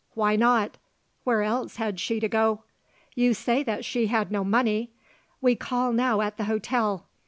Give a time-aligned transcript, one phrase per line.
[0.15, 0.77] Why not?
[1.25, 2.63] Where else had she to go?
[3.13, 4.89] You say that she had no money.
[5.41, 7.05] We call now at the hotel.